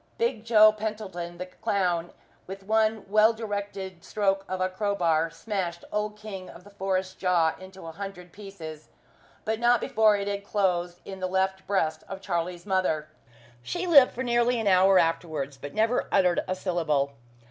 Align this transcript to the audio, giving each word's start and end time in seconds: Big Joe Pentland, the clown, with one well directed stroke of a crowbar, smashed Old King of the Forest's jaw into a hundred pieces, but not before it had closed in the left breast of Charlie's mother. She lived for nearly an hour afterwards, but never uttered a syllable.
Big 0.17 0.43
Joe 0.43 0.71
Pentland, 0.71 1.37
the 1.39 1.45
clown, 1.45 2.11
with 2.47 2.63
one 2.63 3.05
well 3.07 3.33
directed 3.33 4.03
stroke 4.03 4.43
of 4.49 4.59
a 4.59 4.67
crowbar, 4.67 5.29
smashed 5.29 5.85
Old 5.91 6.17
King 6.17 6.49
of 6.49 6.63
the 6.63 6.71
Forest's 6.71 7.13
jaw 7.13 7.53
into 7.59 7.85
a 7.85 7.91
hundred 7.91 8.31
pieces, 8.31 8.89
but 9.45 9.59
not 9.59 9.79
before 9.79 10.15
it 10.17 10.27
had 10.27 10.43
closed 10.43 11.01
in 11.05 11.19
the 11.19 11.27
left 11.27 11.67
breast 11.67 12.03
of 12.09 12.19
Charlie's 12.19 12.65
mother. 12.65 13.09
She 13.61 13.85
lived 13.85 14.13
for 14.13 14.23
nearly 14.23 14.59
an 14.59 14.65
hour 14.65 14.97
afterwards, 14.97 15.55
but 15.57 15.75
never 15.75 16.07
uttered 16.11 16.43
a 16.47 16.55
syllable. 16.55 17.11